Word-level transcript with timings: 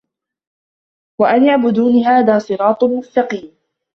وَأَنِ 1.19 1.49
اعبُدوني 1.49 2.05
هذا 2.05 2.39
صِراطٌ 2.39 2.83
مُستَقيمٌ 2.83 3.53